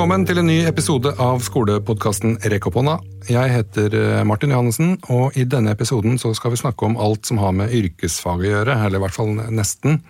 [0.00, 2.94] Velkommen til en ny episode av skolepodkasten Rekk opp hånda.
[3.28, 7.28] Jeg heter eh, Martin Johannessen, og i denne episoden så skal vi snakke om alt
[7.28, 10.00] som har med yrkesfag å gjøre, eller i hvert fall nesten.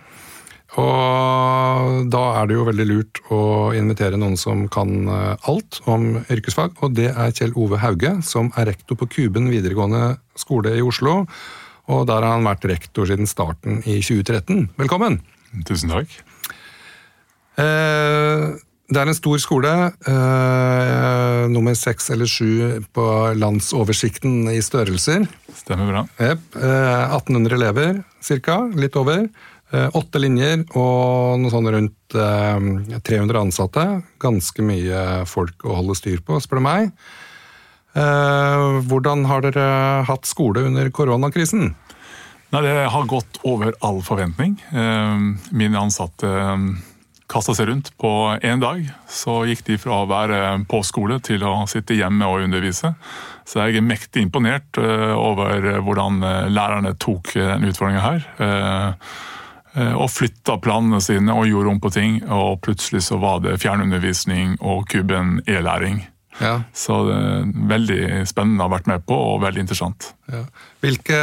[0.79, 3.41] Og da er det jo veldig lurt å
[3.75, 8.53] invitere noen som kan eh, alt om yrkesfag, og det er Kjell Ove Hauge, som
[8.55, 11.25] er rektor på Kuben videregående skole i Oslo.
[11.91, 14.69] Og der har han vært rektor siden starten i 2013.
[14.79, 15.19] Velkommen!
[15.67, 16.21] Tusen takk.
[17.59, 18.51] Eh,
[18.91, 19.71] det er en stor skole.
[20.11, 23.05] Eh, nummer seks eller sju på
[23.39, 25.23] landsoversikten i størrelser.
[25.55, 26.01] Stemmer bra.
[26.19, 26.57] Yep.
[26.59, 28.01] Eh, 1800 elever
[28.43, 28.57] ca.
[28.75, 29.29] Litt over.
[29.71, 33.87] Eh, åtte linjer og noe sånn rundt 300 ansatte.
[34.19, 36.91] Ganske mye folk å holde styr på, spør du meg.
[37.91, 41.73] Hvordan har dere hatt skole under koronakrisen?
[42.51, 44.57] Nei, Det har gått over all forventning.
[44.71, 46.31] Mine ansatte
[47.31, 48.11] kasta seg rundt på
[48.43, 48.83] én dag.
[49.09, 52.93] Så gikk de fra å være på skole til å sitte hjemme og undervise.
[53.47, 58.25] Så jeg er mektig imponert eh, over hvordan eh, lærerne tok den utfordringa her.
[58.39, 59.13] Eh,
[59.95, 64.57] og flytta planene sine og gjorde om på ting, og plutselig så var det fjernundervisning
[64.59, 66.01] og kuben e-læring.
[66.41, 66.57] Ja.
[66.75, 70.11] Så det er veldig spennende å ha vært med på, og veldig interessant.
[70.31, 70.43] Ja.
[70.83, 71.21] Hvilke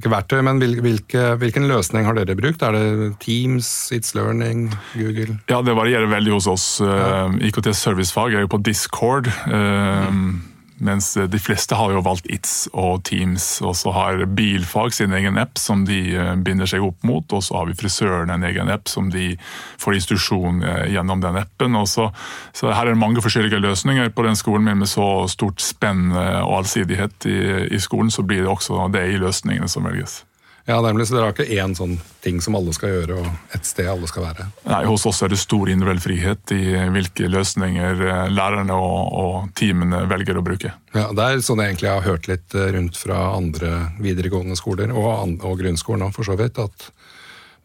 [0.00, 2.62] ikke verktøy, men hvilke, hvilken løsning har dere brukt?
[2.66, 5.38] Er det Teams, It's Learning, Google?
[5.50, 6.68] Ja, Det varierer veldig hos oss.
[6.82, 7.28] Ja.
[7.30, 9.30] IKT servicefag er jo på Discord.
[9.46, 10.49] Mm.
[10.80, 15.36] Mens de fleste har jo valgt It's og Teams, og så har bilfag sin egen
[15.40, 18.72] app som de eh, binder seg opp mot, og så har vi frisøren en egen
[18.72, 19.34] app som de
[19.80, 21.76] får instruksjon eh, gjennom den appen.
[21.84, 22.08] Så,
[22.56, 26.10] så, her er det mange forskjellige løsninger på den skolen, men med så stort spenn
[26.14, 27.38] eh, og allsidighet i,
[27.76, 30.22] i skolen, så blir det også det i løsningene som velges.
[30.70, 33.66] Ja, nemlig, Så dere har ikke én sånn ting som alle skal gjøre, og et
[33.66, 34.46] sted alle skal være?
[34.68, 36.60] Nei, Hos oss er det stor individuell frihet i
[36.94, 40.70] hvilke løsninger eh, lærerne og, og teamene velger å bruke.
[40.94, 44.94] Ja, Det er sånn jeg egentlig har hørt litt eh, rundt fra andre videregående skoler,
[44.94, 46.62] og, og grunnskolen òg, for så vidt.
[46.62, 46.90] at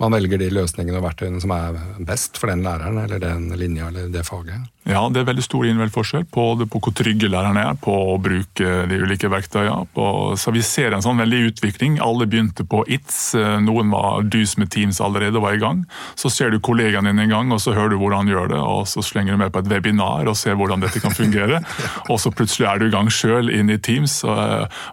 [0.01, 3.87] man velger de løsningene og verktøyene som er best for den læreren eller den linja
[3.87, 4.65] eller det faget.
[4.85, 8.19] Ja, det er veldig stor individuell forskjell på, på, hvor trygge lærerne er på å
[8.21, 9.87] bruke de ulike verktøyene.
[9.95, 11.95] På, så Vi ser en sånn veldig utvikling.
[12.05, 13.17] Alle begynte på ITS,
[13.65, 15.79] noen var dus med Teams allerede og var i gang.
[16.13, 18.59] Så ser du kollegaen din en gang, og så hører du hvordan han gjør det,
[18.61, 21.63] og så slenger du med på et webinar og ser hvordan dette kan fungere.
[22.11, 24.37] og så plutselig er du i gang sjøl inn i Teams og,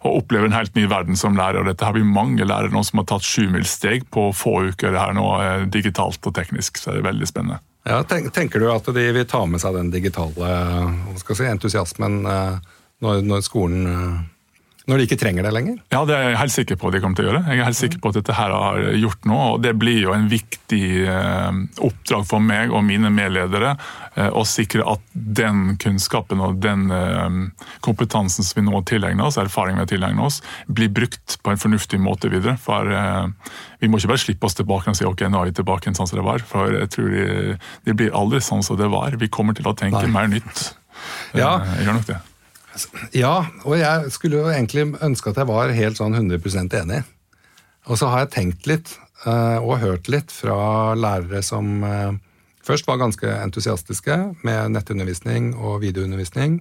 [0.06, 1.60] og, opplever en helt ny verden som lærer.
[1.60, 5.12] og Dette har vi mange lærere nå som har tatt sjumilssteg på få uker her
[5.20, 6.80] nå, eh, digitalt og teknisk.
[6.80, 7.60] Så det er veldig spennende.
[7.84, 10.50] Ja, tenker du at de vil ta med seg den digitale
[11.18, 12.60] si, entusiasmen eh,
[13.02, 14.20] når, når skolen eh,
[14.90, 15.76] når de ikke trenger det lenger?
[15.94, 17.42] Ja, det er jeg helt sikker på at de kommer til å gjøre.
[17.46, 20.14] Jeg er helt sikker på at dette her har gjort noe, og det blir jo
[20.16, 26.42] en viktig eh, oppdrag for meg og mine medledere eh, å sikre at den kunnskapen
[26.42, 27.38] og den eh,
[27.86, 32.02] kompetansen som vi nå tilegner oss, erfaringen vi tilegner oss, blir brukt på en fornuftig
[32.02, 32.56] måte videre.
[32.62, 32.90] For
[33.78, 36.10] vi må ikke bare slippe oss tilbake og si ok, nå er vi tilbake sånn
[36.10, 36.42] som det var.
[36.46, 39.14] For jeg tror det de blir aldri sånn som det var.
[39.20, 40.14] Vi kommer til å tenke Nei.
[40.14, 40.72] mer nytt.
[41.36, 41.56] Ja.
[41.78, 42.20] Jeg gjør nok det.
[43.16, 47.02] Ja, og jeg skulle jo egentlig ønske at jeg var helt sånn 100% enig.
[47.90, 48.94] Og så har jeg tenkt litt
[49.26, 52.12] eh, og hørt litt fra lærere som eh,
[52.64, 56.60] først var ganske entusiastiske med nettundervisning og videoundervisning.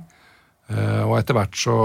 [0.71, 1.77] Eh, og etter hvert så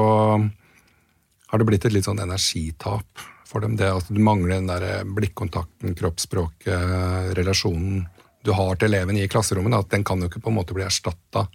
[1.46, 3.76] har det blitt et litt sånn energitap for dem.
[3.78, 8.06] Det at du mangler den der blikkontakten, kroppsspråket, relasjonen
[8.46, 9.76] du har til eleven i klasserommet.
[9.76, 11.46] At den kan jo ikke på en måte bli erstatta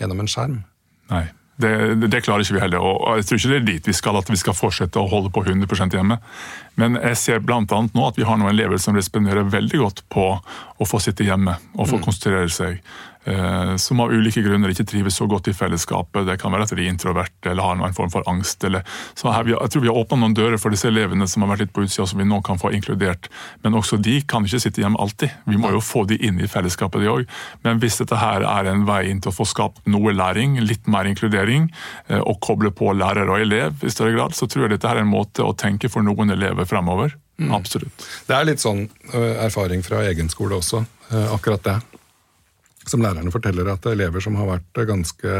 [0.00, 0.58] gjennom en skjerm.
[1.10, 1.26] Nei.
[1.60, 1.72] Det,
[2.06, 2.80] det, klarer ikke vi heller.
[2.80, 5.32] og Jeg tror ikke det er dit vi skal, at vi skal fortsette å holde
[5.34, 6.20] på 100% hjemme.
[6.80, 7.60] Men jeg ser bl.a.
[7.66, 11.26] nå at vi har nå en lever som responderer veldig godt på å få sitte
[11.26, 12.04] hjemme og få mm.
[12.06, 12.80] konsentrere seg.
[13.24, 16.24] Eh, som av ulike grunner ikke trives så godt i fellesskapet.
[16.26, 18.64] Det kan være at de er introverte eller har noen form for angst.
[18.64, 18.86] Eller,
[19.18, 21.66] så her, jeg tror vi har åpna noen dører for disse elevene som har vært
[21.66, 23.28] litt på utsida, som vi nå kan få inkludert.
[23.64, 25.36] Men også de kan ikke sitte hjemme alltid.
[25.50, 27.38] Vi må jo få de inn i fellesskapet, de òg.
[27.66, 30.88] Men hvis dette her er en vei inn til å få skapt noe læring, litt
[30.90, 31.68] mer inkludering,
[32.08, 35.02] eh, og koble på lærer og elev i større grad, så tror jeg dette her
[35.02, 37.18] er en måte å tenke for noen elever fremover.
[37.40, 37.52] Mm.
[37.56, 38.08] Absolutt.
[38.28, 40.82] Det er litt sånn erfaring fra egen skole også,
[41.32, 41.78] akkurat det
[42.88, 45.34] som lærerne forteller, at elever som har vært ganske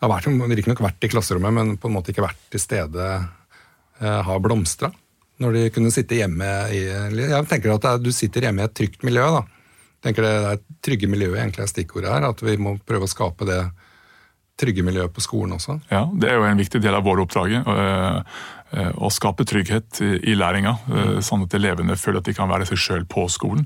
[0.00, 3.06] har vært, Riktignok vært i klasserommet, men på en måte ikke vært til stede,
[4.00, 4.90] eh, har blomstra.
[5.40, 9.02] Når de kunne sitte hjemme i Jeg tenker at du sitter hjemme i et trygt
[9.02, 9.22] miljø.
[9.22, 9.42] da.
[10.02, 12.28] Jeg tenker Det er trygge miljøet egentlig er stikkordet her.
[12.28, 13.70] At vi må prøve å skape det
[14.60, 15.80] trygge miljø på skolen også?
[15.90, 17.60] Ja, det er jo en viktig del av våre oppdrag.
[18.70, 20.76] Å skape trygghet i læringa,
[21.26, 23.64] sånn at elevene føler at de kan være seg sjøl på skolen.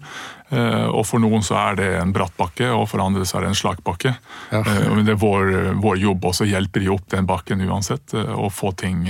[0.48, 3.50] Og For noen så er det en bratt bakke, og for andre så er det
[3.52, 4.14] en slagbakke.
[4.54, 4.62] Ja.
[4.64, 5.52] Men det er vår,
[5.84, 9.04] vår jobb også å hjelpe de opp den bakken uansett, og få ting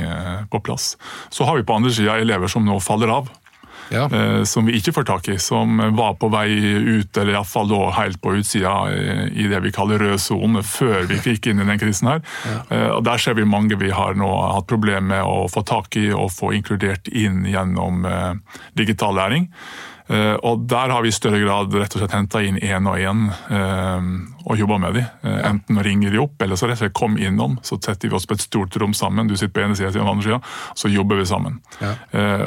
[0.50, 0.96] på plass.
[1.30, 3.30] Så har vi på andre sida elever som nå faller av
[3.88, 4.04] ja.
[4.12, 5.38] Eh, som vi ikke får tak i.
[5.38, 10.02] Som var på vei ut, eller iallfall helt på utsida eh, i det vi kaller
[10.02, 12.22] rød sone, før vi gikk inn i den krisen her.
[12.48, 12.58] Ja.
[12.68, 15.96] Eh, og Der ser vi mange vi har nå hatt problemer med å få tak
[16.00, 18.06] i og få inkludert inn gjennom
[18.78, 19.48] digital læring.
[20.08, 23.00] Eh, og Der har vi i større grad rett og slett henta inn én og
[23.00, 24.08] én eh,
[24.44, 25.06] og jobba med dem.
[25.24, 27.56] Eh, enten ringer de opp, eller så rett og slett kom innom.
[27.64, 29.30] Så setter vi oss på et stort rom sammen.
[29.30, 30.40] Du sitter på ene sida, og på andre sida.
[30.76, 31.60] Så jobber vi sammen.
[31.80, 31.94] Ja.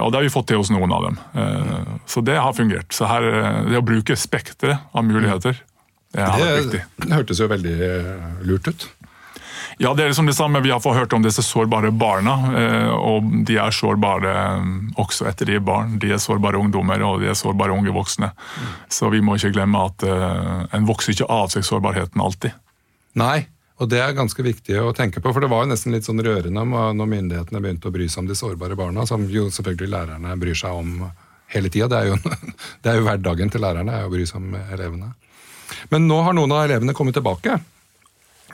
[0.04, 1.18] Og Det har vi fått til hos noen av dem.
[2.06, 2.94] Så det har fungert.
[2.94, 3.26] Så her,
[3.68, 5.58] Det å bruke spekteret av muligheter
[6.14, 6.84] det har vært viktig.
[7.04, 7.76] Det hørtes jo veldig
[8.48, 8.88] lurt ut.
[9.78, 12.34] Ja, det er liksom det samme vi har fått hørt om disse sårbare barna.
[12.58, 16.00] Eh, og De er sårbare eh, også etter de er barn.
[16.02, 18.32] De er sårbare ungdommer og de er sårbare unge voksne.
[18.90, 22.58] Så vi må ikke glemme at eh, en vokser ikke av seg sårbarheten alltid.
[23.22, 23.46] Nei,
[23.78, 25.30] og det er ganske viktig å tenke på.
[25.30, 28.34] For det var jo nesten litt sånn rørende når myndighetene begynte å bry seg om
[28.34, 31.06] de sårbare barna, som jo selvfølgelig lærerne bryr seg om
[31.54, 31.86] hele tida.
[31.94, 32.18] Det,
[32.82, 35.14] det, er jo hverdagen til lærerne er å bry seg om elevene.
[35.94, 37.60] Men nå har noen av elevene kommet tilbake.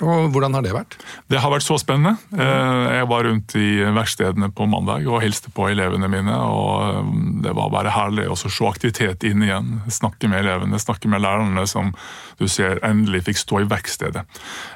[0.02, 0.96] Og Hvordan har det vært?
[1.30, 2.16] Det har vært så spennende.
[2.34, 6.34] Eh, jeg var rundt i verkstedene på mandag og hilste på elevene mine.
[6.34, 7.12] og eh,
[7.46, 9.84] Det var bare herlig å se aktivitet inn igjen.
[9.94, 11.94] Snakke med elevene, snakke med lærerne som
[12.40, 14.26] du ser endelig fikk stå i verkstedet.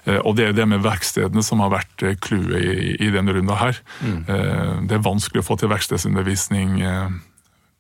[0.05, 3.57] Eh, og Det er det med verkstedene som har vært clouet i, i denne runda
[3.57, 3.81] her.
[4.05, 4.21] Mm.
[4.87, 6.77] Det er vanskelig å få til verkstedsundervisning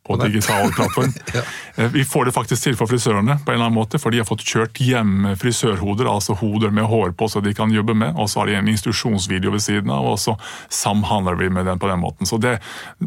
[0.07, 1.13] på digital plattform.
[1.37, 1.43] ja.
[1.75, 4.21] Eh, vi får det faktisk til for frisørene, på en eller annen måte, for de
[4.21, 8.15] har fått kjørt hjem frisørhoder, altså hoder med hår på så de kan jobbe med,
[8.15, 10.37] og så har de en instruksjonsvideo ved siden av, og så
[10.73, 12.29] samhandler vi med den på den måten.
[12.29, 12.57] Så det,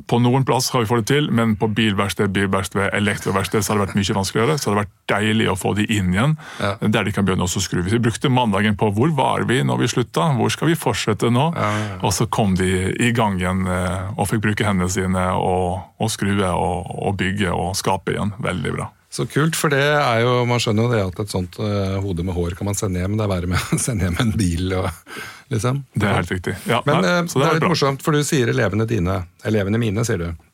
[0.07, 3.81] På noen plass har vi fått det til, men på bilverksted, bilverksted, elektroverksted så har
[3.81, 4.59] det vært mye vanskeligere.
[4.59, 6.75] Så det har vært deilig å få de inn igjen, ja.
[6.81, 7.83] der de kan begynne å skru.
[7.87, 11.51] Vi brukte mandagen på hvor var vi når vi slutta, hvor skal vi fortsette nå?
[11.57, 11.71] Ja,
[12.07, 16.13] og så kom de i gang igjen eh, og fikk bruke hendene sine og, og
[16.13, 16.51] skrue.
[16.51, 18.35] og å bygge og skape igjen.
[18.43, 18.91] Veldig bra.
[19.11, 22.23] Så kult, for det er jo, man skjønner jo det at et sånt uh, hode
[22.23, 23.17] med hår kan man sende hjem.
[23.19, 24.77] Det er verre med å sende hjem en bil.
[24.79, 25.17] Og,
[25.51, 25.83] liksom.
[25.97, 26.55] Det er helt riktig.
[26.71, 27.73] Ja, Men uh, det, er litt bra.
[27.73, 29.25] morsomt, for du sier elevene dine.
[29.51, 30.47] Elevene mine, sier du.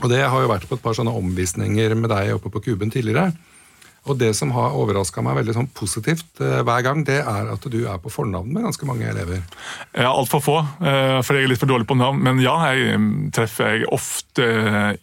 [0.00, 2.90] Og det har jo vært på et par sånne omvisninger med deg oppe på Kuben
[2.90, 3.30] tidligere.
[4.08, 7.66] Og det som har overraska meg veldig sånn positivt eh, hver gang, det er at
[7.68, 9.42] du er på fornavn med ganske mange elever.
[9.92, 12.22] Ja, altfor få, eh, for jeg er litt for dårlig på navn.
[12.24, 14.48] Men ja, jeg mm, treffer jeg ofte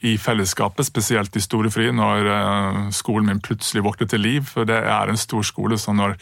[0.01, 4.49] i fellesskapet, spesielt i Storefri, når eh, skolen min plutselig våkner til liv.
[4.49, 6.17] For det er en stor skole, så når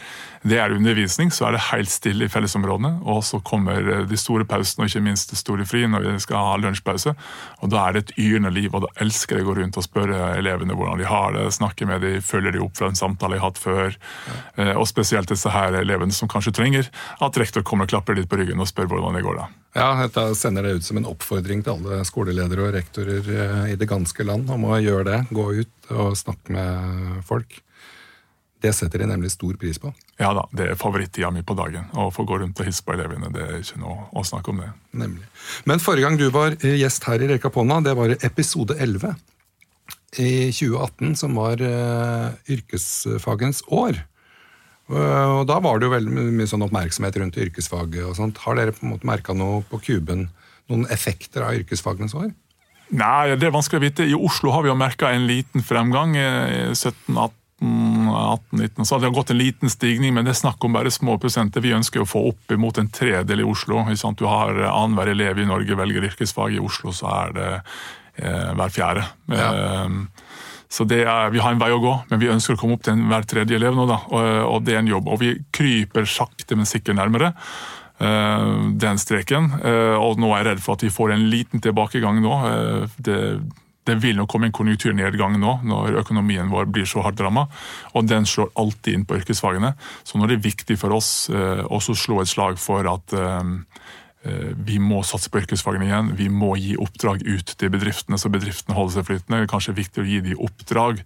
[0.46, 3.00] det er undervisning, så er det helt stille i fellesområdene.
[3.08, 6.50] Og så kommer de store pausene, og ikke minst det store fri når vi skal
[6.50, 7.14] ha lunsjpause.
[7.64, 9.86] Og da er det et yrende liv, og da elsker jeg å gå rundt og
[9.86, 13.38] spørre elevene hvordan de har det, snakke med dem, følge dem opp fra en samtale
[13.38, 14.00] jeg har hatt før.
[14.56, 14.72] Ja.
[14.76, 16.90] Og spesielt disse her elevene som kanskje trenger
[17.22, 19.42] at rektor kommer og klapper litt på ryggen og spør hvordan det går.
[19.42, 19.48] da.
[19.76, 23.76] Ja, Da sender det ut som en oppfordring til alle skoleledere og rektorer eh, i
[23.76, 25.20] det ganske land om å gjøre det.
[25.36, 27.60] Gå ut og snakke med folk.
[28.66, 29.92] Det setter de nemlig stor pris på.
[30.18, 31.86] Ja da, det er favorittida mi på dagen.
[31.94, 34.62] Å få gå rundt og hilse på elevene, det er ikke noe å snakke om
[34.64, 34.72] det.
[34.96, 35.26] Nemlig.
[35.70, 39.14] Men forrige gang du var eh, gjest her i Rekka Ponna, det var episode 11
[40.22, 44.00] i 2018, som var eh, uh, yrkesfagens år.
[44.90, 48.02] Uh, og Da var det jo veldig mye sånn oppmerksomhet rundt yrkesfaget.
[48.06, 48.40] og sånt.
[48.46, 50.28] Har dere på en måte merka noe på kuben,
[50.72, 52.32] noen effekter av yrkesfagenes år?
[52.96, 54.06] Nei, det er vanskelig å vite.
[54.06, 56.14] I Oslo har vi jo merka en liten fremgang.
[56.14, 57.34] 17-18
[58.10, 61.16] 18-19, så hadde det gått en liten stigning, men det er snakk om bare små
[61.22, 61.64] prosenter.
[61.64, 63.82] Vi ønsker å få opp imot en tredel i Oslo.
[63.88, 66.56] Hvis Du har eh, Annenhver elev i Norge velger yrkesfag.
[66.56, 67.50] I Oslo så er det
[68.22, 69.06] eh, hver fjerde.
[69.32, 69.50] Ja.
[69.54, 69.96] Eh,
[70.68, 72.98] så er, Vi har en vei å gå, men vi ønsker å komme opp til
[73.08, 73.86] hver tredje elev nå.
[73.88, 75.10] Da, og, og, det er en jobb.
[75.12, 77.30] Og vi kryper sakte, men sikkert nærmere
[78.02, 79.52] uh, den streken.
[79.62, 82.40] Uh, og nå er jeg redd for at vi får en liten tilbakegang nå.
[82.42, 83.20] Uh, det
[83.86, 87.46] det, vil nok komme en konjunkturnedgang nå, når økonomien vår blir så hardt ramma.
[87.94, 89.74] Og den slår alltid inn på yrkesfagene.
[90.06, 93.42] Så nå er det viktig for oss å slå et slag for at Eh,
[94.66, 96.12] vi må satse på yrkesfagene igjen.
[96.18, 99.40] Vi må gi oppdrag ut til bedriftene, så bedriftene holder seg flytende.
[99.40, 101.02] Det er kanskje viktig å gi dem oppdrag,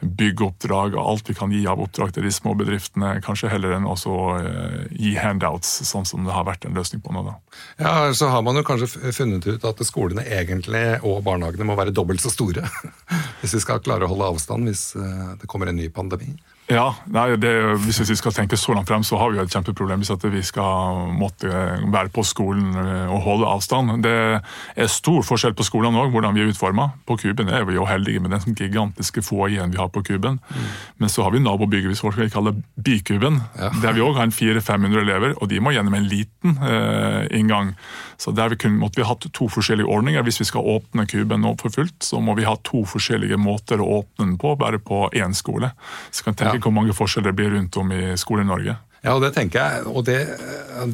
[0.00, 3.14] byggeoppdrag alt vi kan gi av oppdrag til de små bedriftene.
[3.24, 7.14] Kanskje heller enn å uh, gi handouts, sånn som det har vært en løsning på
[7.14, 7.24] nå.
[7.28, 7.36] da.
[7.82, 11.94] Ja, Så har man jo kanskje funnet ut at skolene egentlig og barnehagene må være
[11.94, 12.66] dobbelt så store.
[13.42, 16.34] hvis vi skal klare å holde avstand hvis uh, det kommer en ny pandemi.
[16.72, 17.52] Ja, nei, det,
[17.84, 20.42] Hvis vi skal tenke så langt frem, så har vi jo et kjempeproblem hvis vi
[20.46, 21.50] skal måtte
[21.92, 23.98] være på skolen eh, og holde avstand.
[24.04, 26.90] Det er stor forskjell på skolene òg, hvordan vi er utforma.
[27.08, 30.40] På Kuben er vi jo heldige med den gigantiske foajeen vi har på Kuben.
[30.48, 30.70] Mm.
[31.02, 33.70] Men så har vi nabobygget vi kaller Bykuben, ja.
[33.82, 35.36] der vi òg har 400-500 elever.
[35.40, 37.74] Og de må gjennom en liten eh, inngang.
[38.16, 40.22] Så der vi kunne, måtte vi hatt to forskjellige ordninger.
[40.22, 43.82] Hvis vi skal åpne Kuben nå for fullt, så må vi ha to forskjellige måter
[43.82, 45.72] å åpne den på, bare på én skole.
[46.14, 48.76] Så kan tenke ja hvor mange forskjeller det blir rundt om i Skole-Norge.
[49.02, 49.86] Ja, det tenker jeg.
[49.90, 50.18] Og det,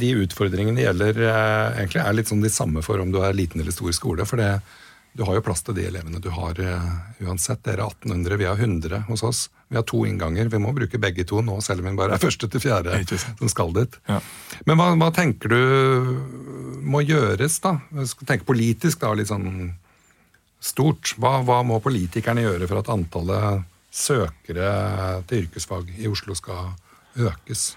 [0.01, 3.61] de utfordringene gjelder eh, egentlig er litt sånn de samme for om du er liten
[3.61, 4.25] eller stor skole.
[4.29, 4.49] For det,
[5.19, 6.89] du har jo plass til de elevene du har uh,
[7.27, 7.61] uansett.
[7.67, 9.41] Dere er 1800, vi har 100 hos oss.
[9.69, 10.49] Vi har to innganger.
[10.49, 13.51] Vi må bruke begge to nå, selv om vi bare er første til fjerde som
[13.53, 14.01] skal dit.
[14.09, 14.23] Ja.
[14.65, 15.61] Men hva, hva, tenker du
[16.89, 17.77] må gjøres, da?
[18.25, 19.75] Tenk politisk, da, litt sånn
[20.65, 21.13] stort.
[21.21, 24.71] Hva, hva må politikerne gjøre for at antallet søkere
[25.29, 26.73] til yrkesfag i Oslo skal
[27.19, 27.73] økes?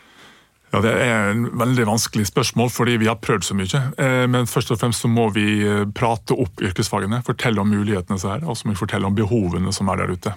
[0.72, 3.82] Ja, Det er en veldig vanskelig spørsmål, fordi vi har prøvd så mye.
[4.00, 8.20] Eh, men først og fremst så må vi eh, prate opp yrkesfagene, fortelle om mulighetene
[8.20, 10.34] som er, og så må vi fortelle om behovene som er der ute.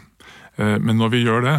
[0.59, 1.57] Eh, men når vi gjør det,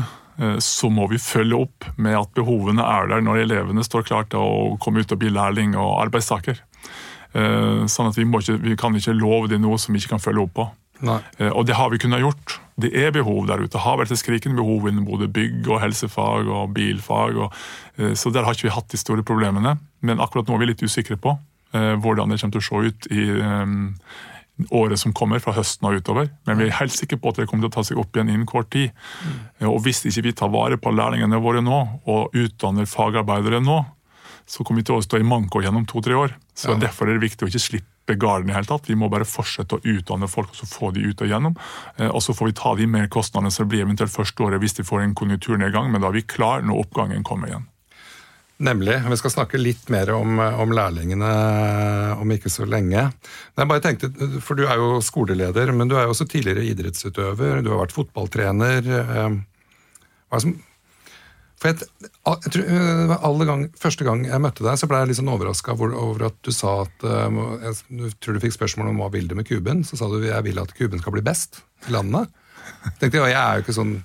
[0.60, 4.42] så må vi følge opp med at behovene er der når elevene står klare til
[4.44, 6.58] å komme ut og bli lærling og arbeidstaker.
[7.32, 10.44] Sånn at vi, ikke, vi kan ikke love dem noe som vi ikke kan følge
[10.44, 10.66] opp på.
[11.04, 11.20] Nei.
[11.52, 12.60] Og det har vi kunnet gjort.
[12.76, 13.72] Det er behov der ute.
[13.72, 17.38] Det Har vært et skrikende behov innen både bygg og helsefag og bilfag.
[17.40, 17.54] Og,
[17.98, 19.78] eh, så der har ikke vi hatt de store problemene.
[20.02, 21.38] Men akkurat nå er vi litt usikre på
[21.74, 23.96] eh, hvordan det kommer til å se ut i um,
[24.72, 26.30] året som kommer, fra høsten og utover.
[26.46, 28.30] Men vi er helt sikre på at det kommer til å ta seg opp igjen
[28.30, 28.92] innen kort tid.
[29.24, 29.72] Mm.
[29.72, 33.86] Og hvis ikke vi tar vare på lærlingene våre nå, og utdanner fagarbeidere nå,
[34.46, 36.36] så kommer vi til å stå i manko gjennom to-tre år.
[36.54, 36.80] Så ja.
[36.84, 38.90] Derfor er det viktig å ikke slippe slippe garden i hele tatt.
[38.90, 41.56] Vi må bare fortsette å utdanne folk og så få de ut og gjennom.
[41.98, 44.78] Eh, og så får vi ta de mer kostnadene som blir eventuelt første året hvis
[44.78, 47.66] de får en konjunkturnedgang, men da er vi klar når oppgangen kommer igjen.
[48.58, 49.02] Nemlig.
[49.10, 51.32] Vi skal snakke litt mer om, om lærlingene
[52.16, 53.10] om ikke så lenge.
[53.58, 54.08] Jeg bare tenkte,
[54.40, 57.60] for Du er jo skoleleder, men du er jo også tidligere idrettsutøver.
[57.62, 58.80] Du har vært fotballtrener.
[58.80, 60.56] Eh, hva er det som
[61.62, 65.20] for jeg, jeg tror, øh, gang, Første gang jeg møtte deg, så ble jeg litt
[65.22, 69.12] sånn overraska over at du sa at øh, Jeg tror du fikk spørsmål om hva
[69.14, 69.86] vil du med kuben.
[69.88, 72.28] Så sa du jeg vil at kuben skal bli best i landet.
[73.00, 73.96] tenkte Jeg jeg er jo ikke sånn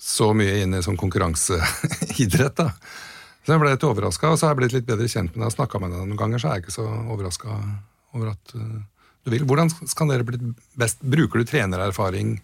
[0.00, 2.56] så mye inne i sånn konkurranseidrett.
[2.56, 2.70] da.
[3.44, 5.50] Så jeg ble litt overraska, og så har jeg blitt litt bedre kjent med deg
[5.50, 7.56] og snakka med deg noen ganger, så er jeg ikke så overraska
[8.16, 8.80] over at uh,
[9.24, 9.44] du vil.
[9.48, 11.04] Hvordan skal dere bli best?
[11.04, 12.38] Bruker du trenererfaring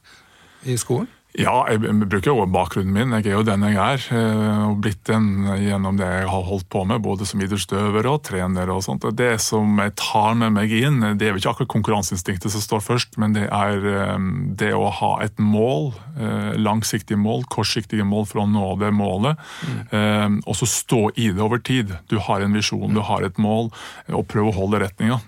[0.69, 1.09] i skolen?
[1.37, 3.13] Ja, jeg bruker jo bakgrunnen min.
[3.19, 4.05] Jeg er jo den jeg er.
[4.17, 8.23] Eh, og blitt den gjennom det jeg har holdt på med, både som idrettsutøver og
[8.25, 8.71] trener.
[8.73, 9.05] og sånt.
[9.17, 12.85] Det som jeg tar med meg inn, det er jo ikke akkurat konkurranseinstinktet som står
[12.87, 14.17] først, men det er eh,
[14.57, 19.37] det å ha et mål, eh, langsiktige mål, kortsiktige mål for å nå det målet.
[19.67, 20.41] Mm.
[20.47, 21.93] Og så stå i det over tid.
[22.11, 23.69] Du har en visjon, du har et mål,
[24.09, 25.19] og prøv å holde retninga.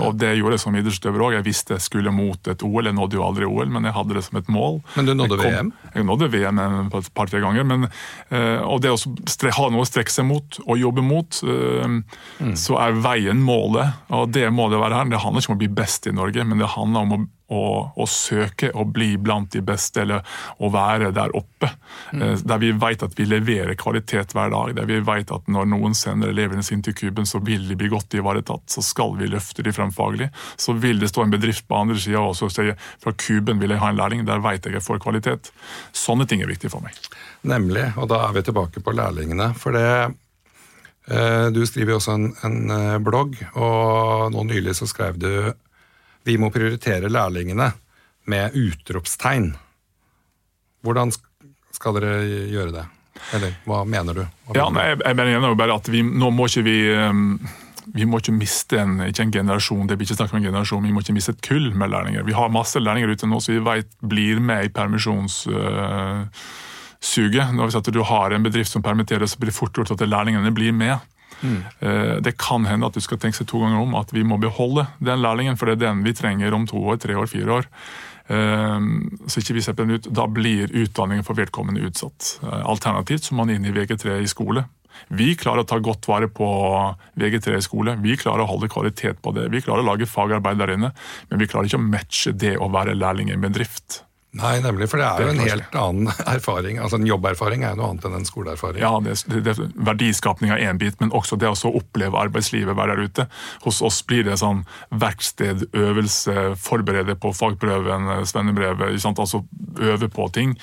[0.00, 1.36] Og det gjorde jeg som idrettsutøver òg.
[1.38, 2.88] Jeg visste jeg skulle mot et OL.
[2.88, 4.80] Jeg nådde jo aldri OL, men jeg hadde det som et mål.
[4.96, 5.49] Men du nådde VM?
[5.50, 7.66] Jeg nådde VM et par-tre ganger.
[7.66, 7.88] Men,
[8.30, 11.98] eh, og det å ha noe å strekke seg mot og jobbe mot, eh,
[12.40, 12.54] mm.
[12.58, 14.00] så er veien målet.
[14.16, 15.12] Og det må det være her.
[15.12, 17.62] Det handler ikke om å bli best i Norge, men det handler om å å,
[17.96, 20.22] å, søke å bli blant de beste, eller
[20.62, 21.72] å være der oppe.
[22.12, 22.22] Mm.
[22.22, 24.74] Eh, der vi vet at vi leverer kvalitet hver dag.
[24.78, 27.90] Der vi vet at når noen sender elevene sine til kuben, så vil de bli
[27.92, 28.66] godt ivaretatt.
[28.70, 30.30] Så skal vi løfte de frem faglig.
[30.60, 33.82] Så vil det stå en bedrift på andre sida og si fra kuben vil jeg
[33.82, 35.50] ha en lærling, der vet jeg jeg får kvalitet.
[35.96, 36.96] Sånne ting er viktig for meg.
[37.48, 39.50] Nemlig, og da er vi tilbake på lærlingene.
[39.58, 39.88] For det
[41.10, 45.30] eh, du skriver jo også en, en eh, blogg, og nå nylig så skrev du
[46.30, 47.72] vi må prioritere lærlingene
[48.30, 49.50] med utropstegn.
[50.86, 51.12] Hvordan
[51.74, 52.20] skal dere
[52.50, 52.86] gjøre det?
[53.36, 54.22] Eller hva mener du?
[54.48, 57.34] Hva ja, nei, jeg, mener jo bare at vi, nå må ikke vi um,
[57.90, 60.84] vi må ikke miste en, ikke en generasjon, det blir ikke snakk om en generasjon,
[60.86, 62.26] vi må ikke miste et kull med lærlinger.
[62.26, 65.48] Vi har masse lærlinger ute nå som vi vet blir med i permisjonssuget.
[67.50, 70.54] Uh, Når du har en bedrift som permitterer, så blir det fort gjort at lærlingene
[70.54, 71.02] blir med.
[71.40, 72.20] Mm.
[72.24, 74.84] Det kan hende at du skal tenke seg to ganger om at vi må beholde
[75.00, 77.68] den lærlingen, for det er den vi trenger om to år, tre år, fire år.
[78.30, 78.80] Eh,
[79.26, 80.10] så ikke vi slipper den ut.
[80.14, 82.36] Da blir utdanningen for vedkommende utsatt.
[82.44, 84.66] Eh, alternativt så må man inn i VG3 i skole.
[85.08, 86.46] Vi klarer å ta godt vare på
[87.18, 87.96] VG3 i skole.
[88.02, 89.48] Vi klarer å holde kvalitet på det.
[89.50, 90.92] Vi klarer å lage fagarbeid der inne,
[91.30, 94.02] men vi klarer ikke å matche det å være lærling i en bedrift.
[94.38, 96.78] Nei, nemlig, for det er, det er jo en helt annen erfaring.
[96.78, 98.78] altså En jobberfaring er jo noe annet enn en skoleerfaring.
[98.82, 103.10] Ja, det, det, Verdiskapning er én bit, men også det å oppleve arbeidslivet, være der
[103.10, 103.26] ute.
[103.66, 104.62] Hos oss blir det sånn
[105.02, 108.94] verksted, øvelse, forberede på fagprøven, svennebrevet.
[109.10, 109.42] Altså
[109.82, 110.54] øve på ting.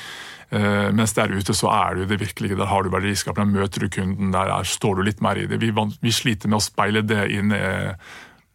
[0.47, 2.55] Uh, mens der ute så er det jo det virkelige.
[2.55, 5.43] Der har du verdiskapning, der møter du kunden, der er, står du litt mer i
[5.50, 5.59] det.
[5.59, 7.51] Vi, vi sliter med å speile det inn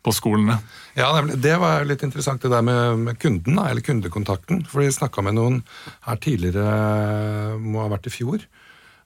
[0.02, 0.58] på skolene.
[0.98, 4.64] Ja, Det var litt interessant det der med, kunden, eller kundekontakten.
[4.66, 5.62] For vi snakka med noen
[6.08, 8.42] her tidligere, må ha vært i fjor,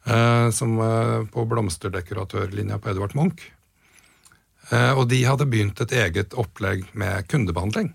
[0.07, 0.79] eh, som
[1.33, 3.51] på blomsterdekoratørlinja på Edvard Munch.
[4.71, 7.93] Eh, og de hadde begynt et eget opplegg med kundebehandling.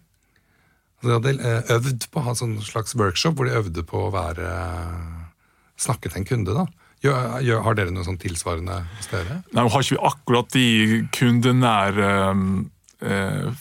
[1.02, 4.06] De hadde eh, øvd på å ha en sånn slags workshop hvor de øvde på
[4.06, 4.52] å være
[5.82, 6.56] snakke til en kunde.
[6.56, 6.68] da.
[7.10, 9.42] har dere noe sånn tilsvarende hos dere?
[9.52, 10.68] Nei, Har ikke vi akkurat de
[11.18, 12.12] kundenære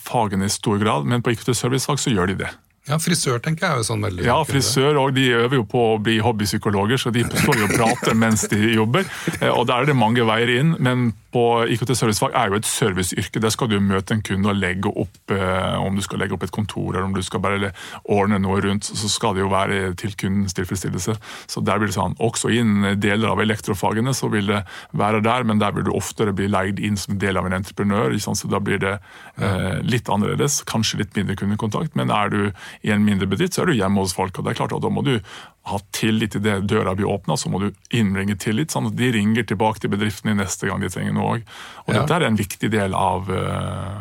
[0.04, 2.50] fagene i stor grad, men på IKT-servicefag så gjør de det.
[2.88, 5.82] Ja, Frisør tenker jeg er jo sånn veldig Ja, frisør og de øver jo på
[5.92, 9.04] å bli hobbypsykologer, så de står jo og prater mens de jobber.
[9.37, 12.67] Eh, og Der er det mange veier inn, men på IKT servicefag er jo et
[12.67, 13.43] serviceyrke.
[13.43, 16.47] Der skal du møte en kunde og legge opp eh, om du skal legge opp
[16.47, 17.71] et kontor eller om du skal bare
[18.11, 18.89] ordne noe rundt.
[18.89, 21.15] Så skal det jo være til kundens tilfredsstillelse.
[21.51, 24.65] Så der blir det sånn, Også innen deler av elektrofagene så vil det
[24.97, 28.17] være der, men der vil du oftere bli leid inn som del av en entreprenør.
[28.21, 28.97] Så da blir det
[29.39, 30.63] eh, litt annerledes.
[30.69, 32.41] Kanskje litt mindre kundekontakt, men er du
[32.83, 34.39] i en mindre bedrift, så er du hjemme hos folk.
[34.39, 35.21] og det er klart at Da må du
[35.69, 39.11] ha tillit til det døra blir åpna, så må du innbringe tillit, sånn at de
[39.12, 41.52] ringer tilbake til bedriften i neste gang de trenger noe òg.
[41.85, 42.00] Og ja.
[42.00, 44.00] dette er en viktig del av, uh,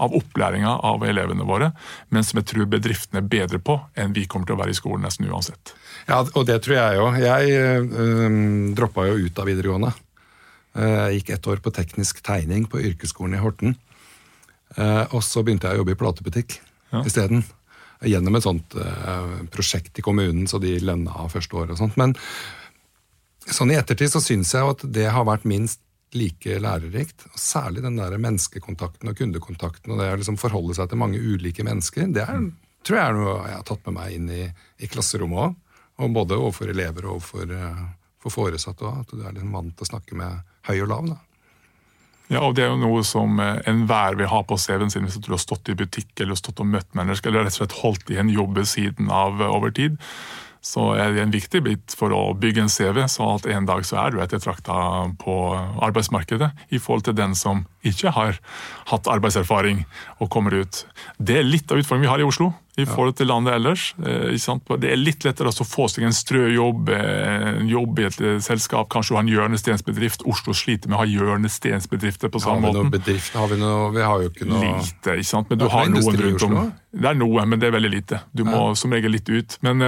[0.00, 1.72] av opplæringa av elevene våre,
[2.14, 4.78] men som jeg tror bedriftene er bedre på enn vi kommer til å være i
[4.78, 5.74] skolen nesten uansett.
[6.06, 7.20] Ja, og det tror jeg òg.
[7.26, 9.92] Jeg uh, um, droppa jo ut av videregående.
[10.70, 13.72] Jeg gikk ett år på teknisk tegning på yrkesskolen i Horten.
[14.78, 16.54] Og så begynte jeg å jobbe i platebutikk
[16.92, 17.00] ja.
[17.02, 17.42] isteden
[18.06, 21.98] gjennom et sånt uh, prosjekt i kommunen, så de lønna av første år og sånt.
[22.00, 22.14] Men
[23.50, 25.82] sånn i ettertid så syns jeg at det har vært minst
[26.16, 27.26] like lærerikt.
[27.30, 31.20] og Særlig den der menneskekontakten og kundekontakten og det å liksom forholde seg til mange
[31.20, 32.08] ulike mennesker.
[32.14, 32.44] Det er,
[32.86, 34.44] tror jeg er noe jeg har tatt med meg inn i,
[34.80, 35.56] i klasserommet òg.
[36.00, 37.82] Og både overfor elever og overfor uh,
[38.20, 39.04] for foresatte òg.
[39.04, 41.10] At du er liksom vant til å snakke med høy og lav.
[41.12, 41.18] da.
[42.30, 45.18] Ja, og Det er jo noe som eh, enhver vil ha på CV-en sin hvis
[45.18, 48.12] du har stått i butikk eller stått og møtt mennesker eller rett og slett holdt
[48.14, 49.98] i en jobb ved siden av eh, over tid
[50.60, 53.84] så er det en viktig bit for å bygge en CV, så at en dag
[53.88, 54.74] så er du ettertrakta
[55.20, 55.36] på
[55.80, 58.36] arbeidsmarkedet i forhold til den som ikke har
[58.90, 59.86] hatt arbeidserfaring
[60.20, 60.82] og kommer ut.
[61.16, 63.94] Det er litt av utfordringen vi har i Oslo i forhold til landet ellers.
[63.98, 64.32] Eh,
[64.80, 68.20] det er litt lettere å få seg en strø jobb, eh, en jobb i et
[68.20, 68.88] eh, selskap.
[68.92, 70.24] Kanskje du har en hjørnestensbedrift.
[70.30, 73.00] Oslo sliter med å ha hjørnestensbedrifter på samme måte.
[73.34, 75.50] Har vi, noe, vi har jo ikke noe Lite, ikke sant.
[75.50, 76.60] Men du har noen rundt om.
[76.90, 78.20] Det er noe, men det er veldig lite.
[78.34, 78.76] Du må ja.
[78.78, 79.56] som regel litt ut.
[79.62, 79.82] Men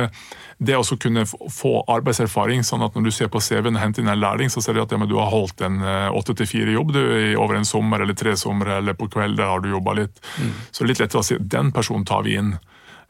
[0.62, 4.12] det å kunne få arbeidserfaring, sånn at når du ser på CV-en og henter inn
[4.12, 6.94] en lærling, så ser du at ja, du har holdt en åtte til fire-jobb
[7.42, 10.22] over en sommer eller tre somre, eller på kveld der har du jobba litt.
[10.38, 10.52] Mm.
[10.70, 12.55] Så det er litt lettere å si den personen tar vi inn.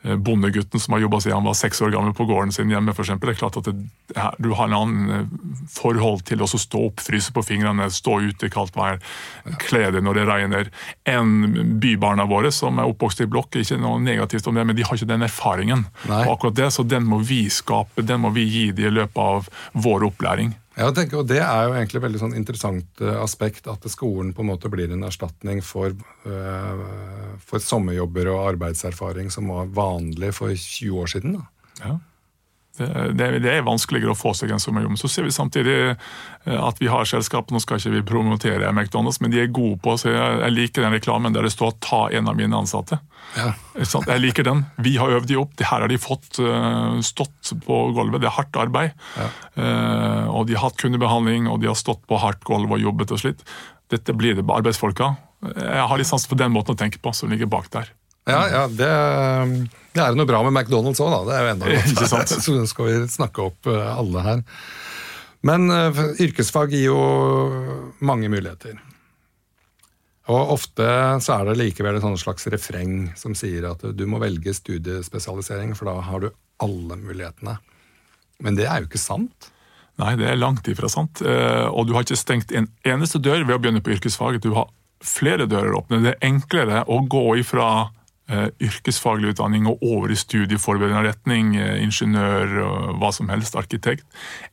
[0.04, 2.90] Eh, bondegutten som har jobba siden han var seks år gammel på gården sin hjemme.
[2.92, 3.28] Eksempel.
[3.28, 3.74] det er klart at det,
[4.38, 5.26] Du har en annen eh,
[5.70, 8.98] forhold til å stå opp, fryse på fingrene, stå ute i kaldt vær,
[9.62, 10.70] kle deg når det regner,
[11.06, 13.54] enn bybarna våre som er oppvokst i blokk.
[13.62, 15.86] Ikke noe negativt om det, men de har ikke den erfaringen.
[16.08, 16.24] Nei.
[16.26, 19.22] Og akkurat det, Så den må vi skape, den må vi gi dem i løpet
[19.22, 20.54] av vår opplæring.
[20.72, 24.32] Ja, tenker, og Det er jo egentlig et veldig sånn interessant uh, aspekt, at skolen
[24.32, 25.92] på en måte blir en erstatning for,
[26.24, 31.36] uh, for sommerjobber og arbeidserfaring som var vanlig for 20 år siden.
[31.36, 31.76] Da.
[31.82, 31.98] Ja.
[32.72, 34.94] Det, er vanskeligere å få seg en sommerjobb.
[34.96, 39.20] Så ser vi samtidig eh, at vi har selskap, nå skal ikke vi promotere McDonald's,
[39.20, 42.30] men de er gode på så jeg, liker den reklamen der det står 'ta en
[42.32, 42.98] av mine ansatte'.
[43.36, 43.52] Ja.
[43.76, 44.64] Jeg liker den.
[44.80, 45.52] Vi har øvd de opp.
[45.56, 48.20] Det her har de fått uh, stått på gulvet.
[48.20, 48.96] Det er hardt arbeid.
[49.16, 49.28] Ja.
[49.56, 53.12] Uh, og de har hatt kundebehandling, og de har stått på hardt gulv og jobbet
[53.14, 53.44] og slitt.
[53.92, 55.14] Dette blir det arbeidsfolka.
[55.42, 57.92] Jeg har litt sans for den måten å tenke på som ligger bak der.
[58.28, 58.88] Ja, ja det,
[59.94, 61.20] det, er noe bra med McDonald's òg, da.
[61.26, 62.34] Det er jo enda godt.
[62.46, 64.42] Så skal vi snakke opp eh, alle her.
[65.42, 66.98] Men uh, yrkesfag gir jo
[68.06, 68.76] mange muligheter.
[70.30, 70.84] Og ofte
[71.18, 75.90] så er det likevel et slags refreng som sier at du må velge studiespesialisering, for
[75.90, 76.28] da har du
[76.62, 77.56] alle mulighetene.
[78.46, 79.50] Men det er jo ikke sant.
[79.98, 81.24] Nei, det er langt ifra sant.
[81.26, 84.38] Eh, og du har ikke stengt en eneste dør ved å begynne på yrkesfag.
[84.46, 84.70] Du har
[85.02, 86.04] flere dører åpne.
[86.06, 88.01] Det er enklere å gå ifra Eh,
[88.62, 94.04] yrkesfaglig utdanning og over i studieforberedende retning, eh, ingeniør og hva som helst, arkitekt,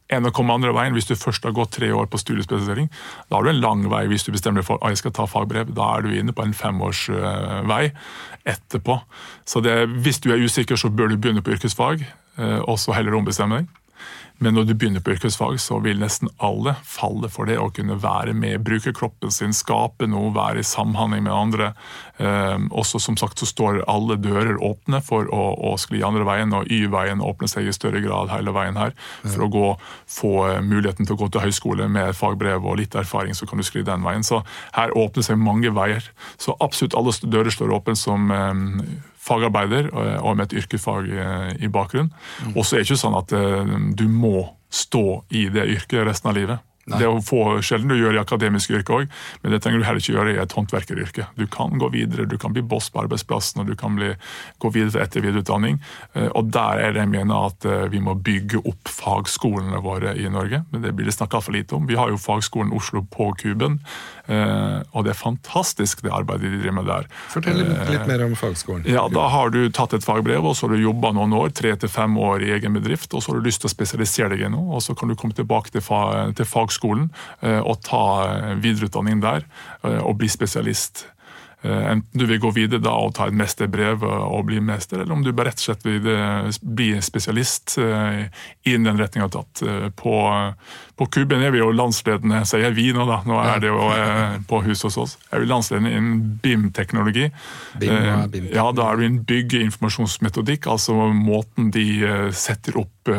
[0.09, 0.93] enn å komme andre veien.
[0.93, 2.89] Hvis du først har gått tre år på studiespesialisering,
[3.29, 5.27] da har du en lang vei hvis du bestemmer deg for at jeg skal ta
[5.29, 5.73] fagbrev.
[5.73, 7.91] Da er du inne på en femårsvei
[8.45, 9.01] etterpå.
[9.45, 12.05] Så det, hvis du er usikker, så bør du begynne på yrkesfag.
[12.39, 13.67] og så heller ombestemme deg.
[14.39, 17.97] Men når du begynner på yrkesfag, så vil nesten alle falle for det å kunne
[17.99, 21.73] være med, bruke kroppen sin, skape noe, være i samhandling med andre.
[22.19, 26.53] Eh, også som sagt så står alle dører åpne for å, å skli andre veien,
[26.55, 28.95] og Y-veien åpner seg i større grad hele veien her.
[29.23, 29.67] For å gå,
[30.09, 33.61] få eh, muligheten til å gå til høyskole med fagbrev og litt erfaring, så kan
[33.61, 34.25] du skli den veien.
[34.27, 34.41] Så
[34.75, 36.11] her åpner seg mange veier.
[36.37, 38.63] Så absolutt alle dører står åpne som eh,
[39.29, 42.11] fagarbeider eh, og med et yrkesfag eh, i bakgrunn.
[42.45, 42.55] Mm.
[42.55, 43.35] Og så er det ikke sånn at
[43.99, 46.65] du må stå i det yrket resten av livet.
[46.89, 46.97] Nei.
[46.97, 49.09] Det er få sjelden du gjør i akademisk yrke òg,
[49.43, 51.25] men det trenger du heller ikke gjøre i et håndverkeryrke.
[51.37, 54.07] Du kan gå videre, du kan bli boss på arbeidsplassen og du kan bli,
[54.57, 55.77] gå videre til etter- videreutdanning.
[56.15, 60.15] Eh, og der er det jeg mener at eh, vi må bygge opp fagskolene våre
[60.17, 60.63] i Norge.
[60.71, 61.85] Men det blir det snakka for lite om.
[61.85, 63.77] Vi har jo Fagskolen Oslo på Kuben,
[64.25, 67.05] eh, og det er fantastisk det arbeidet de driver med der.
[67.29, 68.89] Fortell litt mer om fagskolen.
[68.89, 71.75] Ja, Da har du tatt et fagbrev, og så har du jobba noen år, tre
[71.77, 74.47] til fem år i egen bedrift, og så har du lyst til å spesialisere deg
[74.47, 77.09] i noe, og så kan du komme tilbake til, fag, til fagskolen fagskolen
[77.41, 79.45] eh, og ta eh, videreutdanning der
[79.83, 81.07] eh, og bli spesialist.
[81.59, 85.25] Enten du vil gå videre da og ta et mesterbrev og bli mester, eller om
[85.25, 86.05] du bare rett og slett vil
[86.63, 89.59] bli spesialist innen den retninga tatt.
[89.99, 90.13] På,
[90.95, 93.19] på Kuben er vi jo landsledende, sier vi nå, da.
[93.27, 93.91] Nå er det jo
[94.47, 95.17] på huset hos oss.
[95.35, 97.27] Er vi landsledende innen BIM-teknologi.
[97.75, 101.89] BIM, BIM ja, da er vi en bygge-informasjonsmetodikk, altså måten de
[102.31, 103.11] setter opp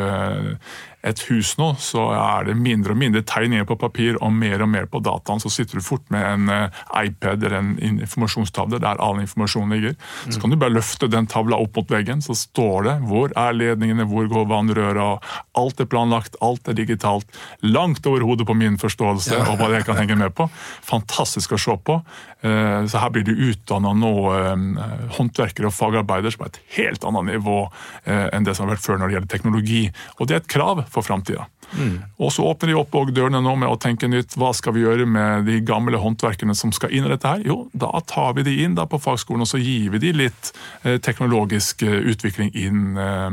[1.01, 4.69] et hus nå, så er det mindre og mindre tegninger på papir og mer og
[4.69, 5.41] mer på dataen.
[5.41, 9.95] Så sitter du fort med en uh, iPad eller en informasjonstavle der all informasjon ligger.
[9.97, 10.35] Mm.
[10.35, 13.57] Så kan du bare løfte den tavla opp mot veggen, så står det hvor er
[13.57, 15.09] ledningene, hvor går vannrøra.
[15.61, 17.41] Alt er planlagt, alt er digitalt.
[17.65, 19.47] Langt over hodet på min forståelse ja.
[19.49, 20.51] og hva jeg kan henge med på.
[20.85, 22.01] Fantastisk å se på.
[22.45, 27.09] Uh, så her blir du utdanna nå uh, håndverkere og fagarbeidere som er et helt
[27.09, 27.59] annet nivå
[28.11, 29.81] enn det som har vært før når det gjelder teknologi.
[30.19, 31.47] Og det er et krav for framtida.
[31.79, 32.01] Mm.
[32.19, 34.35] Og så åpner de opp dørene nå med å tenke nytt.
[34.39, 37.45] Hva skal vi gjøre med de gamle håndverkerne som skal inn i dette her?
[37.47, 40.99] Jo, da tar vi de inn på fagskolen, og så gir vi de litt eh,
[41.03, 43.31] teknologisk eh, utvikling inn eh,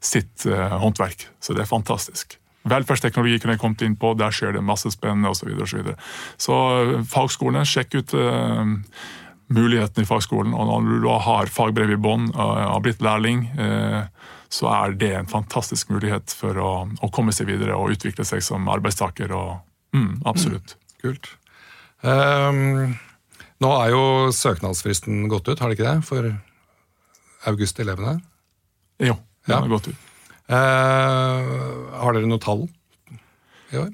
[0.00, 1.28] sitt eh, håndverk.
[1.40, 2.38] Så det er fantastisk.
[2.66, 5.44] Velferdsteknologi kunne jeg kommet inn på, der skjer det masse spennende osv.
[5.44, 6.00] Så, videre, og så, videre.
[6.48, 8.16] så eh, fagskolene, sjekk ut
[9.46, 10.54] mulighetene i fagskolen.
[10.56, 14.08] Og når du har fagbrev i bånn, har blitt lærling, uh,
[14.52, 16.70] så er det en fantastisk mulighet for å,
[17.02, 19.34] å komme seg videre og utvikle seg som arbeidstaker.
[19.36, 19.58] Og,
[19.96, 20.76] mm, absolutt.
[20.76, 21.30] Mm, kult.
[22.06, 22.96] Um,
[23.62, 24.02] nå er jo
[24.36, 26.06] søknadsfristen gått ut, har det ikke det?
[26.06, 26.30] For
[27.50, 28.18] august-elevene?
[29.02, 29.60] Jo, den ja.
[29.60, 30.02] har gått ut.
[30.46, 32.66] Uh, har dere noe tall?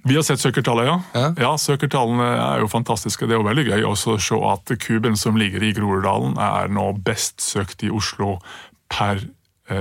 [0.04, 0.96] Vi har sett søkertallet, ja.
[1.14, 1.28] ja.
[1.40, 1.52] ja.
[1.58, 3.26] Søkertallene er jo fantastiske.
[3.26, 6.90] Det er jo veldig gøy å se at Kuben som ligger i Groruddalen, er nå
[7.04, 8.36] best søkt i Oslo
[8.92, 9.24] per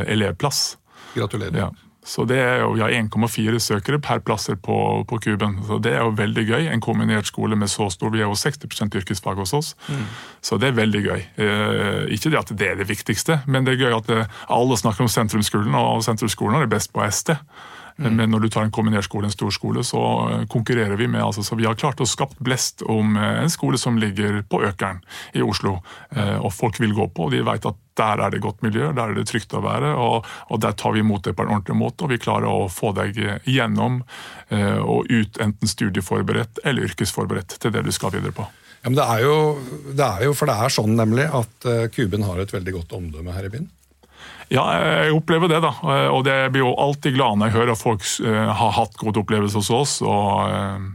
[0.07, 0.77] elevplass.
[1.15, 1.57] Gratulerer.
[1.57, 1.71] Ja.
[2.03, 5.59] Så det er jo, Vi har 1,4 søkere per plasser på, på Kuben.
[5.67, 6.67] så Det er jo veldig gøy.
[6.73, 8.09] En kombinert skole med så stor.
[8.09, 9.75] Vi er jo 60% yrkesfag hos oss.
[9.87, 10.07] Mm.
[10.41, 11.21] Så det er veldig gøy.
[11.37, 14.41] Eh, ikke det at det er det viktigste, men det er gøy at det, eh,
[14.49, 17.37] alle snakker om sentrumsskolen, og sentrumsskolen er best på ST.
[17.97, 18.15] Mm.
[18.15, 21.23] Men når du tar en kombinert skole, en stor skole, så eh, konkurrerer vi med
[21.23, 24.61] altså, Så vi har klart å skapt blest om eh, en skole som ligger på
[24.67, 25.01] Økeren
[25.33, 25.79] i Oslo.
[26.15, 28.93] Eh, og folk vil gå på, og de vet at der er det godt miljø,
[28.95, 29.91] der er det trygt å være.
[29.99, 32.69] Og, og der tar vi imot det på en ordentlig måte, og vi klarer å
[32.71, 33.99] få deg gjennom
[34.81, 38.47] og ut enten studieforberedt eller yrkesforberedt til det du skal videre på.
[38.81, 39.35] Ja, men det er, jo,
[39.91, 43.35] det er jo, for det er sånn nemlig at Kuben har et veldig godt omdømme
[43.35, 43.69] her i byen.
[44.51, 45.71] Ja, jeg opplever det, da.
[46.11, 49.21] Og det blir jo alltid glad når jeg hører at folk eh, har hatt gode
[49.23, 49.93] opplevelser hos oss.
[50.03, 50.87] og eh,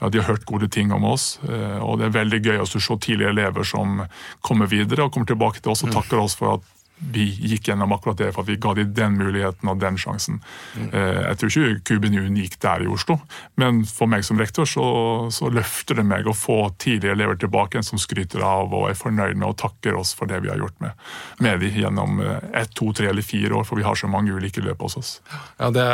[0.00, 1.40] ja, De har hørt gode ting om oss.
[1.42, 4.04] Eh, og Det er veldig gøy å se tidligere elever som
[4.46, 6.68] kommer videre og kommer tilbake til oss og takker oss for at
[7.00, 10.40] vi gikk gjennom akkurat det for at vi ga dem den muligheten og den sjansen.
[10.76, 10.90] Mm.
[10.92, 13.16] Jeg tror ikke Kuben er unik der i Oslo,
[13.60, 14.84] men for meg som rektor så,
[15.32, 19.38] så løfter det meg å få tidlige elever tilbake som skryter av og er fornøyd
[19.38, 21.08] med og takker oss for det vi har gjort med,
[21.40, 24.34] med dem gjennom eh, ett, to, tre eller fire år, for vi har så mange
[24.34, 25.12] ulike løp hos oss.
[25.58, 25.86] Ja, Det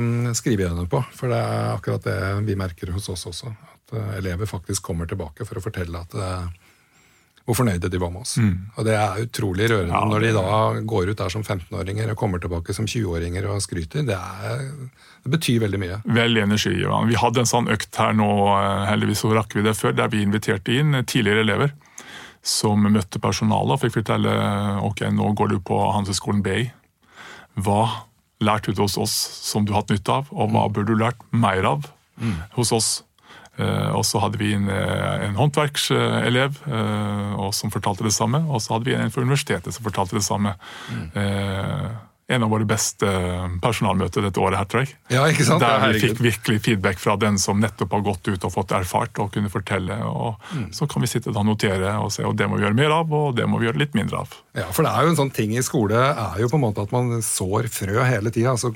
[0.00, 3.52] um, skriver jeg under på, for det er akkurat det vi merker hos oss også.
[3.76, 6.16] At elever faktisk kommer tilbake for å fortelle at
[7.46, 8.36] hvor fornøyde de var med oss.
[8.42, 8.54] Mm.
[8.74, 10.46] Og Det er utrolig rørende ja, når de da
[10.92, 14.02] går ut der som 15-åringer og kommer tilbake som 20-åringer og skryter.
[14.08, 14.64] Det, er,
[15.22, 16.00] det, betyr veldig mye.
[16.18, 16.74] Veldig energi.
[16.82, 16.98] Ja.
[17.06, 18.28] Vi hadde en sånn økt her nå,
[18.90, 21.74] heldigvis så rakk vi det før, der vi inviterte inn tidligere elever
[22.46, 24.34] som møtte personalet og fikk fortelle
[24.86, 26.68] ok, nå går du på Handelshøyskolen Bay.
[27.58, 28.06] Hva
[28.42, 29.14] lærte du hos oss
[29.46, 31.86] som du har hatt nytte av, og hva burde du lært mer av
[32.20, 32.36] mm.
[32.58, 32.90] hos oss?
[33.56, 38.60] Eh, og så hadde vi en, eh, en håndverkselev eh, som fortalte det samme, og
[38.60, 40.56] så hadde vi en fra universitetet som fortalte det samme.
[40.90, 41.96] Mm.
[42.28, 43.06] en av våre beste
[43.62, 44.58] personalmøter dette året.
[44.58, 44.96] her, tror jeg.
[45.14, 45.62] Ja, ikke sant?
[45.62, 49.20] Der vi fikk virkelig feedback fra den som nettopp har gått ut og fått erfart
[49.22, 49.94] og kunne fortelle.
[50.02, 50.72] og Mm.
[50.74, 53.12] Så kan vi sitte og notere og se og det må vi gjøre mer av,
[53.12, 54.34] og det må vi gjøre litt mindre av.
[54.54, 56.82] Ja, for det er jo en sånn ting i skole er jo på en måte
[56.82, 58.74] at man sår frø hele tida, så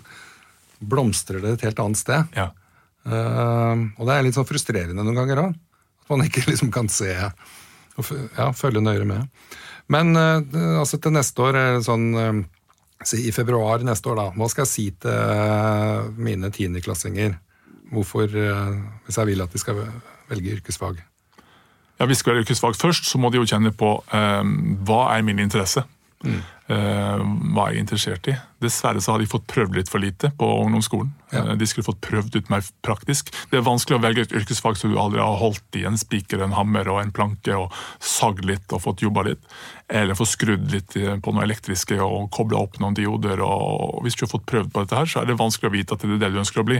[0.80, 2.26] blomstrer det et helt annet sted.
[2.36, 2.50] Ja.
[3.06, 5.58] Eh, og det er litt sånn frustrerende noen ganger òg.
[6.04, 7.14] At man ikke liksom kan se
[7.98, 9.28] og ja, følge nøyere med.
[9.90, 14.26] Men eh, altså til neste år, sånn eh, I februar neste år, da.
[14.36, 17.36] Hva skal jeg si til mine tiendeklassinger?
[17.90, 18.74] Hvorfor, eh,
[19.06, 19.80] hvis jeg vil at de skal
[20.30, 21.00] velge yrkesfag?
[22.00, 24.52] Ja, Hvis vi skal velge yrkesfag først, så må de jo kjenne på eh,
[24.88, 25.82] hva er min interesse.
[26.24, 26.40] Mm.
[26.70, 28.36] Eh, hva er jeg interessert i?
[28.60, 31.12] Dessverre så har de fått prøvd litt for lite på ungdomsskolen.
[31.32, 31.44] Ja.
[31.46, 33.32] Eh, de skulle fått prøvd ut mer praktisk.
[33.50, 36.42] Det er vanskelig å velge et yrkesfag som du aldri har holdt i en spiker,
[36.44, 39.42] en hammer og en planke og sagd litt og fått jobba litt.
[39.90, 43.40] Eller få skrudd litt på noe elektriske og kobla opp noen dioder.
[43.42, 45.96] Og, Hvis du har fått prøvd på dette, her, så er det vanskelig å vite
[45.96, 46.78] at det er det du ønsker å bli.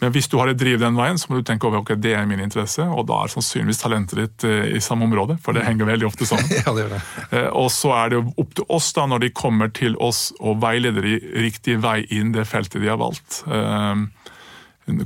[0.00, 2.12] Men hvis du har et driv den veien, så må du tenke over ok, det
[2.14, 5.64] er min interesse, og da er sannsynligvis talentet ditt eh, i samme område, for det
[5.66, 6.46] henger veldig ofte sammen.
[6.60, 7.00] ja, det gjør det.
[7.32, 10.60] Eh, Og så er det opp til oss da, når de kommer til oss og
[10.62, 13.42] veileder i riktig vei inn det feltet de har valgt.
[13.46, 14.06] Eh,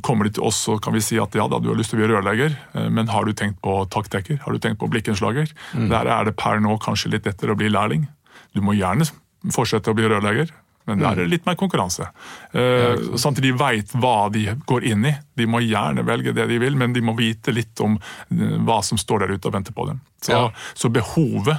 [0.04, 1.96] Kommer de til oss, så kan vi si at ja da, du har lyst til
[1.96, 4.42] å bli rørlegger, eh, men har du tenkt på taktdekker?
[4.44, 5.48] Har du tenkt på blikkenslager?
[5.72, 8.04] Der er det per nå kanskje litt lettere å bli lærling.
[8.52, 9.06] Du må gjerne
[9.54, 10.50] fortsette å bli rørlegger,
[10.86, 12.10] men der er det litt mer konkurranse.
[12.52, 15.14] Eh, de veit hva de går inn i.
[15.38, 17.96] De må gjerne velge det de vil, men de må vite litt om
[18.28, 20.00] hva som står der ute og venter på dem.
[20.20, 20.50] Så, Ja.
[20.74, 21.56] så behovet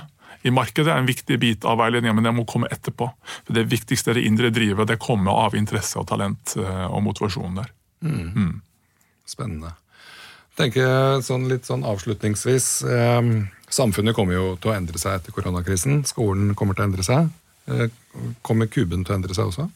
[0.48, 3.10] i markedet er en viktig bit av veiledningen, men det må komme etterpå.
[3.46, 7.04] For Det viktigste er det indre drivet, det kommer av interesse og talent eh, og
[7.06, 7.72] motivasjon der.
[9.30, 9.76] Spennende.
[10.52, 13.30] Jeg tenker sånn litt sånn avslutningsvis eh,
[13.72, 16.02] Samfunnet kommer jo til å endre seg etter koronakrisen.
[16.04, 17.30] Skolen kommer til å endre seg.
[17.72, 17.90] Eh,
[18.42, 19.70] kommer kuben til å endre seg også?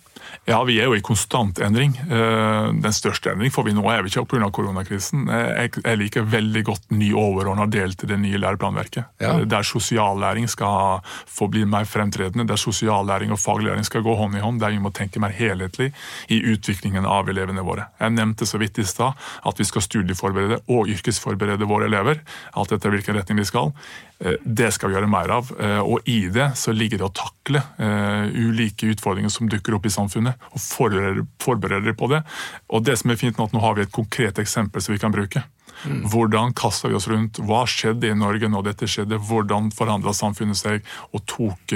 [0.50, 1.96] Ja, vi er jo i konstant endring.
[2.02, 4.50] Eh, Den største endring får vi nå, er vi ikke pga.
[4.52, 5.28] koronakrisen.
[5.28, 9.06] Jeg jeg liker veldig godt ny overordna del til det nye læreplanverket.
[9.20, 9.46] Ja.
[9.46, 14.40] Der sosiallæring skal få bli mer fremtredende, der sosiallæring og faglæring skal gå hånd i
[14.40, 15.94] hånd, der vi må tenke mer helhetlig
[16.30, 17.88] i utviklingen av elevene våre.
[18.00, 19.14] Jeg nevnte så vidt i stad
[19.46, 22.22] at vi skal studieforberede og yrkesforberede våre elever,
[22.54, 23.74] alt etter hvilken retning de skal.
[24.20, 27.16] Eh, Det skal vi gjøre mer av, eh, og i det så ligger det å
[27.16, 32.24] takle eh, ulike utfordringer som dukker opp i samfunnet, og forberede, dem på det.
[32.70, 35.02] Og det som er fint nå, at nå har vi et konkret eksempel som vi
[35.02, 35.44] kan bruke.
[35.86, 37.38] Hvordan kasta vi oss rundt?
[37.44, 39.20] Hva skjedde i Norge når dette skjedde?
[39.20, 41.76] Hvordan forhandla samfunnet seg og tok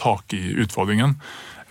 [0.00, 1.14] tak i utfordringen?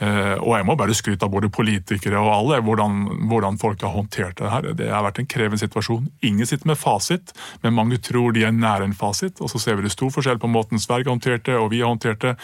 [0.04, 3.94] Eh, og jeg må bare skryte av både politikere og alle hvordan, hvordan folk har
[3.96, 4.70] håndtert det her.
[4.76, 6.10] Det har vært en krevende situasjon.
[6.28, 7.32] Ingen sitter med fasit,
[7.64, 9.40] men mange tror de er nær en fasit.
[9.40, 12.24] Og så ser vi det stor forskjell på måten Sverige håndterte og vi har håndtert
[12.26, 12.36] det.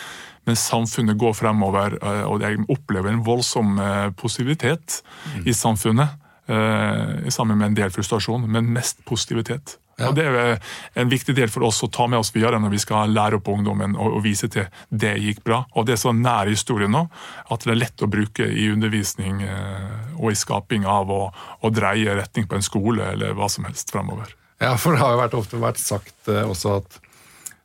[0.47, 3.75] Men samfunnet går fremover, eh, og jeg opplever en voldsom
[4.17, 5.01] positivitet positivitet
[5.45, 6.09] i samfunnet.
[6.47, 9.77] eh, Sammen med en del frustrasjon, men mest positivitet.
[10.01, 10.09] Ja.
[10.09, 10.57] Og Det er
[10.97, 13.51] en viktig del for oss å ta med oss videre når vi skal lære opp
[13.53, 15.63] ungdommen og, og vise til det gikk bra.
[15.75, 17.05] Og Det er så nær historien nå
[17.51, 21.73] at det er lett å bruke i undervisning eh, og i skaping av å, å
[21.73, 24.35] dreie retning på en skole eller hva som helst fremover.
[24.61, 26.99] Ja, for det har jo vært, ofte vært sagt eh, også at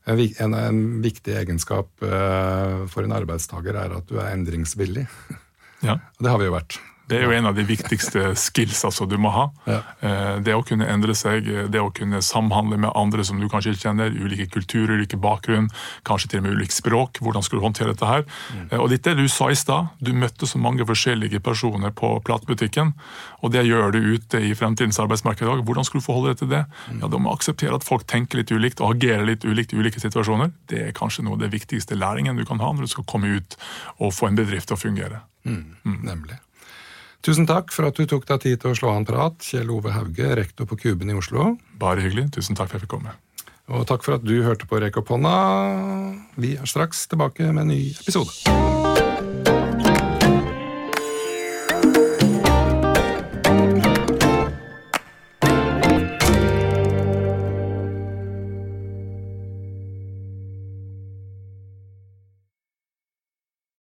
[0.06, 5.06] en, en, viktig egenskap eh, for en arbeidstaker er at du er endringsvillig.
[5.84, 5.98] Ja.
[6.16, 6.78] Og det har vi jo vært.
[7.08, 9.46] Det er jo en av de viktigste skillsa altså, du må ha.
[9.66, 9.80] Ja.
[10.00, 13.48] Eh, Det å kunne endre seg, eh, det å kunne samhandle med andre som du
[13.48, 15.70] kanskje ikke kjenner, ulike kulturer, ulike bakgrunn,
[16.04, 17.20] kanskje til og med ulikt språk.
[17.22, 18.24] Hvordan skal du håndtere dette her?
[18.52, 18.80] Mm.
[18.80, 22.92] Og dette det du sa i stad, du møtte så mange forskjellige personer på platebutikken,
[23.42, 25.62] og det gjør du ute i fremtidens arbeidsmarked i dag.
[25.66, 26.64] Hvordan skal du forholde deg til det?
[27.00, 30.02] Ja, Da må akseptere at folk tenker litt ulikt og agerer litt ulikt i ulike
[30.02, 30.50] situasjoner.
[30.66, 33.30] Det er kanskje noe av det viktigste læringen du kan ha når du skal komme
[33.36, 33.56] ut
[34.00, 35.22] og få en bedrift til å fungere.
[35.46, 36.40] Nemlig.
[37.26, 39.90] Tusen takk for at du tok deg tid til å slå an prat, Kjell Ove
[39.90, 41.56] Hauge, rektor på Kuben i Oslo.
[41.80, 42.28] Bare hyggelig.
[42.36, 43.16] Tusen takk for at jeg fikk komme.
[43.66, 45.34] Og takk for at du hørte på Rekk opp hånda.
[46.38, 48.75] Vi er straks tilbake med en ny episode.